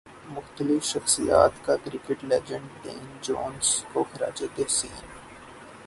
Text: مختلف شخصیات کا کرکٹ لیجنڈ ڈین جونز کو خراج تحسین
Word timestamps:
مختلف 0.27 0.83
شخصیات 0.83 1.63
کا 1.65 1.75
کرکٹ 1.83 2.23
لیجنڈ 2.23 2.83
ڈین 2.83 3.05
جونز 3.21 3.73
کو 3.93 4.03
خراج 4.13 4.43
تحسین 4.55 5.05